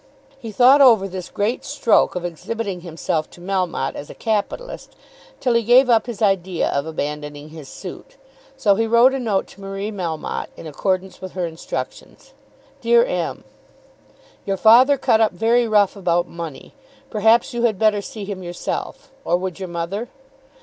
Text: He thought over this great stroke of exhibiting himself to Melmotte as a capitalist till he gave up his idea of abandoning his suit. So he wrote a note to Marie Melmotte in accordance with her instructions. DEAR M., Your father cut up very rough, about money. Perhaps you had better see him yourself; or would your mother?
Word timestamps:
He 0.39 0.51
thought 0.51 0.81
over 0.81 1.07
this 1.07 1.29
great 1.29 1.63
stroke 1.63 2.15
of 2.15 2.25
exhibiting 2.25 2.81
himself 2.81 3.29
to 3.29 3.39
Melmotte 3.39 3.93
as 3.93 4.09
a 4.09 4.15
capitalist 4.15 4.95
till 5.39 5.53
he 5.53 5.61
gave 5.61 5.91
up 5.91 6.07
his 6.07 6.23
idea 6.23 6.69
of 6.69 6.87
abandoning 6.87 7.49
his 7.49 7.69
suit. 7.69 8.17
So 8.57 8.73
he 8.73 8.87
wrote 8.87 9.13
a 9.13 9.19
note 9.19 9.45
to 9.49 9.61
Marie 9.61 9.91
Melmotte 9.91 10.47
in 10.57 10.65
accordance 10.65 11.21
with 11.21 11.33
her 11.33 11.45
instructions. 11.45 12.33
DEAR 12.81 13.05
M., 13.05 13.43
Your 14.43 14.57
father 14.57 14.97
cut 14.97 15.21
up 15.21 15.33
very 15.33 15.67
rough, 15.67 15.95
about 15.95 16.27
money. 16.27 16.73
Perhaps 17.11 17.53
you 17.53 17.61
had 17.61 17.77
better 17.77 18.01
see 18.01 18.25
him 18.25 18.41
yourself; 18.41 19.11
or 19.23 19.37
would 19.37 19.59
your 19.59 19.69
mother? 19.69 20.09